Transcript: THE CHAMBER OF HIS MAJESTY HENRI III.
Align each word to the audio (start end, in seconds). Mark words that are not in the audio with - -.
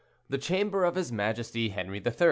THE 0.29 0.39
CHAMBER 0.39 0.83
OF 0.83 0.95
HIS 0.95 1.11
MAJESTY 1.11 1.69
HENRI 1.69 2.01
III. 2.03 2.15